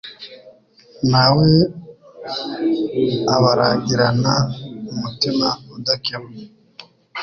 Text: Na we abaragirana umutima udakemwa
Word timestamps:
Na 1.11 1.25
we 1.35 1.49
abaragirana 3.35 4.33
umutima 4.91 5.47
udakemwa 5.75 6.37